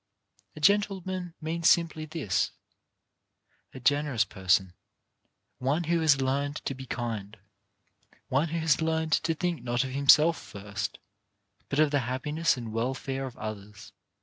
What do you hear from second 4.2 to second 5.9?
person; one